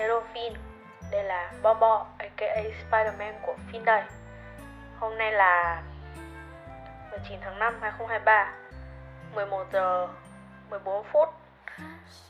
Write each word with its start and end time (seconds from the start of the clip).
Hello 0.00 0.22
Finn 0.34 0.54
Đây 1.10 1.24
là 1.24 1.52
Bobo 1.62 2.06
aka 2.18 2.62
Spider-Man 2.62 3.32
của 3.42 3.54
Finn 3.72 3.84
đây 3.84 4.02
Hôm 4.98 5.18
nay 5.18 5.32
là 5.32 5.82
19 7.10 7.38
tháng 7.40 7.58
5 7.58 7.74
2023 7.80 8.52
11 9.34 9.66
giờ 9.72 10.08
14 10.70 11.04
phút. 11.12 11.28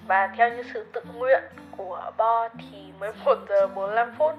Và 0.07 0.27
theo 0.37 0.51
như 0.51 0.63
sự 0.75 0.87
tự 0.93 1.03
nguyện 1.15 1.43
của 1.77 2.13
Bo 2.17 2.49
thì 2.49 2.93
11 2.99 3.39
giờ 3.49 3.67
45 3.67 4.15
phút 4.19 4.35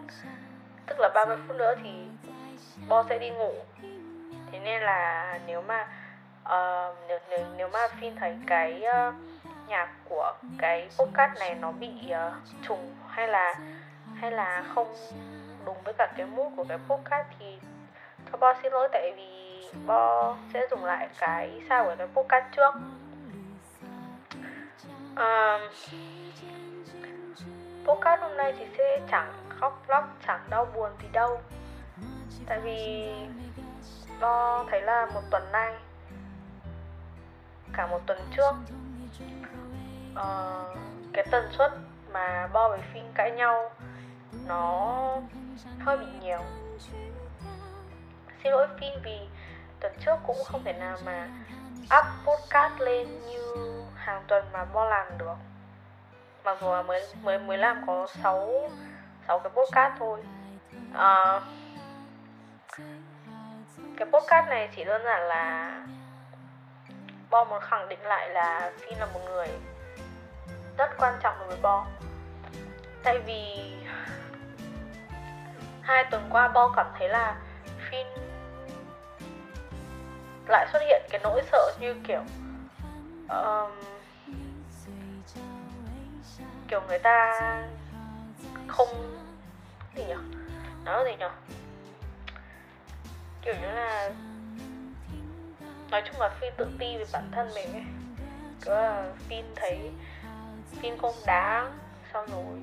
Tức 0.86 1.00
là 1.00 1.10
30 1.16 1.38
phút 1.48 1.58
nữa 1.58 1.76
thì 1.84 2.08
Bo 2.88 3.04
sẽ 3.10 3.20
đi 3.20 3.30
ngủ. 3.30 3.54
Thế 4.52 4.60
nên 4.60 4.82
là 4.82 5.40
nếu 5.46 5.62
mà 5.62 5.88
uh, 6.44 6.96
nếu, 7.08 7.20
nếu, 7.30 7.46
nếu 7.58 7.70
mà 7.70 7.80
Finn 8.00 8.16
thấy 8.20 8.38
cái 8.48 8.84
uh, 9.10 9.16
nhạc 9.72 9.90
của 10.10 10.34
cái 10.58 10.90
podcast 10.98 11.40
này 11.40 11.56
nó 11.56 11.72
bị 11.72 11.92
uh, 12.08 12.34
trùng 12.68 12.96
hay 13.08 13.28
là 13.28 13.54
hay 14.16 14.32
là 14.32 14.64
không 14.76 14.96
đúng 15.66 15.78
với 15.84 15.94
cả 15.98 16.14
cái 16.18 16.26
mood 16.26 16.54
của 16.56 16.64
cái 16.64 16.78
podcast 16.88 17.28
thì 17.40 17.60
cho 18.32 18.38
Bo 18.38 18.54
xin 18.64 18.72
lỗi 18.72 18.90
tại 18.92 19.14
vì 19.18 19.62
Bo 19.86 20.36
sẽ 20.54 20.68
dùng 20.72 20.86
lại 20.86 21.10
cái 21.20 21.62
sao 21.70 21.84
của 21.84 21.96
cái 21.98 22.08
podcast 22.08 22.46
trước. 22.56 22.74
Um, 25.16 25.62
podcast 27.86 28.22
hôm 28.22 28.38
nay 28.38 28.54
thì 28.60 28.66
sẽ 28.78 29.00
chẳng 29.12 29.34
khóc 29.50 29.84
lóc 29.88 30.04
chẳng 30.28 30.42
đau 30.50 30.66
buồn 30.66 30.90
gì 31.02 31.08
đâu. 31.14 31.42
Tại 32.46 32.60
vì 32.60 33.10
Bo 34.20 34.66
thấy 34.70 34.82
là 34.82 35.06
một 35.14 35.22
tuần 35.32 35.52
nay 35.52 35.74
cả 37.74 37.88
một 37.88 38.00
tuần 38.06 38.20
trước 38.38 38.52
uh, 40.14 40.78
cái 41.14 41.26
tần 41.32 41.52
suất 41.52 41.72
mà 42.14 42.48
Bo 42.54 42.70
với 42.70 42.80
Phin 42.94 43.04
cãi 43.14 43.32
nhau 43.32 43.72
nó 44.48 45.18
hơi 45.80 45.98
bị 45.98 46.06
nhiều. 46.22 46.40
Xin 48.44 48.52
lỗi 48.52 48.68
Phin 48.80 48.94
vì 49.04 49.20
tuần 49.80 49.94
trước 50.06 50.16
cũng 50.28 50.38
không 50.46 50.64
thể 50.64 50.74
nào 50.74 50.98
mà 51.06 51.28
up 52.00 52.06
podcast 52.26 52.80
lên 52.80 53.08
như 53.30 53.56
hàng 53.96 54.24
tuần 54.28 54.46
mà 54.54 54.66
Bo 54.66 54.86
làm 54.86 55.18
được. 55.18 55.36
Mặc 56.44 56.58
dù 56.62 56.72
là 56.72 56.82
mới 56.82 57.02
mới 57.24 57.40
mới 57.40 57.58
làm 57.58 57.84
có 57.88 58.08
6 58.24 58.70
6 59.28 59.40
cái 59.40 59.52
podcast 59.56 59.94
thôi. 60.00 60.24
Uh, 60.92 61.44
cái 63.98 64.08
podcast 64.12 64.48
này 64.48 64.70
chỉ 64.76 64.84
đơn 64.84 65.02
giản 65.06 65.22
là 65.22 65.72
Bo 67.32 67.44
muốn 67.44 67.62
khẳng 67.62 67.90
định 67.90 68.02
lại 68.02 68.30
là 68.30 68.72
Finn 68.82 69.00
là 69.00 69.06
một 69.06 69.20
người 69.26 69.48
rất 70.78 70.90
quan 70.98 71.20
trọng 71.24 71.40
đối 71.40 71.48
với 71.48 71.58
Bo 71.62 71.86
Tại 73.04 73.20
vì 73.20 73.74
hai 75.82 76.04
tuần 76.12 76.28
qua 76.30 76.48
Bo 76.48 76.74
cảm 76.76 76.88
thấy 77.00 77.10
là 77.10 77.42
Finn 77.90 78.06
lại 80.48 80.68
xuất 80.72 80.80
hiện 80.80 81.02
cái 81.10 81.22
nỗi 81.24 81.42
sợ 81.52 81.74
như 81.80 81.96
kiểu 82.08 82.22
um, 83.30 83.72
kiểu 86.68 86.82
người 86.88 87.00
ta 87.00 87.42
không 88.68 88.88
gì 89.96 90.04
nhỉ 90.06 90.14
nói 90.86 91.06
gì 91.06 91.16
nhỉ 91.20 91.26
kiểu 93.42 93.54
như 93.62 93.72
là 93.72 94.12
nói 95.92 96.02
chung 96.06 96.22
là 96.22 96.30
phi 96.30 96.48
tự 96.58 96.68
ti 96.80 96.98
về 96.98 97.06
bản 97.14 97.30
thân 97.32 97.50
mình 97.56 97.74
ấy. 97.74 97.84
Cứ 98.62 98.74
là 98.74 99.04
phi 99.30 99.36
thấy 99.56 99.92
phi 100.82 100.92
không 101.02 101.16
đáng 101.26 101.78
xong 102.14 102.26
rồi 102.32 102.60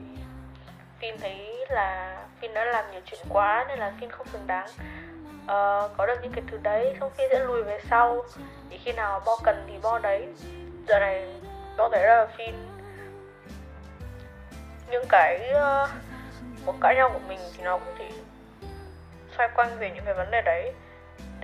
phi 0.98 1.17
thấy 1.21 1.67
là 1.71 2.19
phi 2.41 2.49
đã 2.49 2.65
làm 2.65 2.84
nhiều 2.93 3.01
chuyện 3.05 3.21
quá 3.29 3.65
nên 3.69 3.79
là 3.79 3.93
phi 4.01 4.09
không 4.09 4.27
xứng 4.27 4.47
đáng. 4.47 4.69
Uh, 5.43 5.97
có 5.97 6.06
được 6.06 6.19
những 6.23 6.33
cái 6.33 6.45
thứ 6.51 6.59
đấy 6.62 6.97
xong 7.01 7.11
phi 7.11 7.25
sẽ 7.31 7.44
lùi 7.44 7.62
về 7.62 7.81
sau. 7.91 8.25
Thì 8.71 8.78
khi 8.78 8.93
nào 8.93 9.21
Bo 9.27 9.33
cần 9.44 9.65
thì 9.69 9.78
Bo 9.83 9.99
đấy. 9.99 10.28
Giờ 10.88 10.99
này 10.99 11.34
Bo 11.77 11.88
thấy 11.93 12.06
là 12.06 12.27
phi, 12.37 12.44
những 14.91 15.05
cái 15.09 15.49
ờ, 15.49 15.83
uh, 15.83 15.91
một 16.67 16.75
cãi 16.81 16.94
nhau 16.94 17.11
của 17.12 17.28
mình 17.28 17.38
thì 17.56 17.65
nó 17.65 17.78
cũng 17.78 17.94
chỉ 17.99 18.05
xoay 19.37 19.49
quanh 19.55 19.78
về 19.78 19.91
những 19.91 20.05
cái 20.05 20.15
vấn 20.15 20.31
đề 20.31 20.43
đấy 20.43 20.75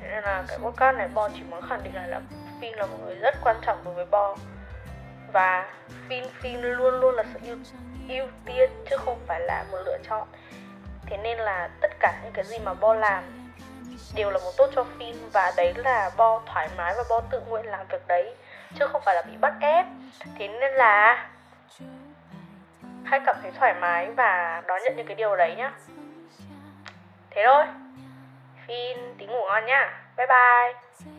thế 0.04 0.10
nên 0.10 0.24
là 0.24 0.44
cái 0.48 0.58
podcast 0.58 0.96
này 0.96 1.08
Bo 1.14 1.28
chỉ 1.28 1.42
muốn 1.50 1.60
khẳng 1.68 1.80
định 1.84 1.94
lại 1.94 2.08
là 2.08 2.20
Phin 2.60 2.74
là 2.74 2.86
một 2.86 2.96
người 3.04 3.14
rất 3.14 3.34
quan 3.44 3.56
trọng 3.62 3.84
đối 3.84 3.94
với 3.94 4.06
Bo 4.06 4.36
và 5.32 5.74
Phin 6.08 6.24
Phin 6.40 6.60
luôn 6.60 7.00
luôn 7.00 7.14
là 7.14 7.24
sự 7.32 7.40
ưu, 7.46 7.56
ưu 8.08 8.26
tiên 8.44 8.70
chứ 8.90 8.96
không 8.96 9.18
phải 9.26 9.40
là 9.40 9.64
một 9.70 9.78
lựa 9.84 9.98
chọn. 10.08 10.28
Thế 11.06 11.16
nên 11.16 11.38
là 11.38 11.68
tất 11.80 11.90
cả 12.00 12.20
những 12.22 12.32
cái 12.32 12.44
gì 12.44 12.58
mà 12.58 12.74
Bo 12.74 12.94
làm 12.94 13.24
đều 14.14 14.30
là 14.30 14.38
một 14.38 14.50
tốt 14.56 14.70
cho 14.74 14.84
Phin 14.98 15.16
và 15.32 15.52
đấy 15.56 15.74
là 15.76 16.10
Bo 16.16 16.42
thoải 16.46 16.68
mái 16.76 16.94
và 16.96 17.04
Bo 17.10 17.20
tự 17.30 17.40
nguyện 17.40 17.66
làm 17.66 17.86
việc 17.86 18.06
đấy 18.06 18.34
chứ 18.78 18.86
không 18.86 19.02
phải 19.04 19.14
là 19.14 19.22
bị 19.22 19.36
bắt 19.40 19.54
ép. 19.60 19.86
Thế 20.38 20.48
nên 20.48 20.72
là 20.72 21.28
hãy 23.04 23.20
cảm 23.26 23.36
thấy 23.42 23.50
thoải 23.58 23.74
mái 23.80 24.10
và 24.10 24.62
đón 24.66 24.80
nhận 24.84 24.96
những 24.96 25.06
cái 25.06 25.16
điều 25.16 25.36
đấy 25.36 25.54
nhá. 25.56 25.72
Thế 27.30 27.42
thôi 27.46 27.64
Phin 28.66 29.14
tí 29.18 29.26
ngủ 29.26 29.40
ngon 29.48 29.66
nhá. 29.66 29.82
Bye 30.16 30.26
bye. 30.26 31.13